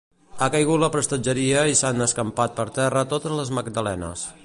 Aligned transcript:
Ha 0.43 0.45
caigut 0.55 0.81
la 0.83 0.89
prestatgeria 0.95 1.67
i 1.73 1.77
s'han 1.83 2.07
escampat 2.07 2.59
per 2.61 2.69
terra 2.79 3.07
totes 3.15 3.41
les 3.43 3.57
magdalenes 3.61 4.31